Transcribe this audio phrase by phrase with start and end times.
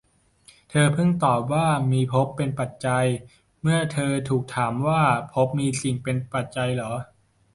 [0.69, 3.05] เธอพึงตอบว่า มีภพเป็นปัจจัย
[3.61, 5.01] เมื่อเธอถูกถามว่า
[5.33, 6.93] ภพมีสิ่งเป็นปัจจัยหรือ